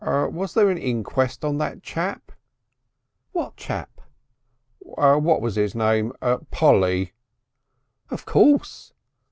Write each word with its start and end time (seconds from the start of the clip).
"Was 0.03 0.55
there 0.55 0.71
an 0.71 0.79
inquest 0.79 1.45
on 1.45 1.59
that 1.59 1.83
chap?" 1.83 2.31
"What 3.33 3.55
chap?" 3.55 4.01
"What 4.79 5.41
was 5.43 5.57
his 5.57 5.75
name? 5.75 6.11
Polly!" 6.49 7.13
"Of 8.09 8.25
course." 8.25 8.93